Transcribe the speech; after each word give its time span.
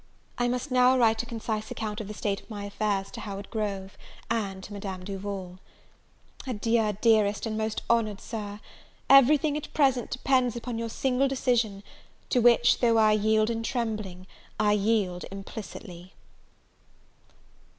I 0.39 0.47
must 0.47 0.71
now 0.71 0.97
write 0.97 1.21
a 1.21 1.27
concise 1.27 1.69
account 1.69 2.01
of 2.01 2.07
the 2.07 2.15
state 2.15 2.41
of 2.41 2.49
my 2.49 2.63
affairs 2.65 3.11
to 3.11 3.21
Howard 3.21 3.51
Grove, 3.51 3.99
and 4.31 4.63
to 4.63 4.73
Madame 4.73 5.05
Duval. 5.05 5.59
Adieu, 6.47 6.97
dearest 7.01 7.45
and 7.45 7.55
most 7.55 7.83
honoured 7.87 8.19
Sir! 8.19 8.59
everything 9.11 9.55
at 9.55 9.71
present 9.75 10.09
depends 10.09 10.55
upon 10.55 10.79
your 10.79 10.89
single 10.89 11.27
decision; 11.27 11.83
to 12.31 12.39
which, 12.39 12.79
though 12.79 12.97
I 12.97 13.11
yield 13.11 13.51
in 13.51 13.61
trembling, 13.61 14.25
I 14.59 14.71
yield 14.71 15.25
implicitly. 15.29 16.13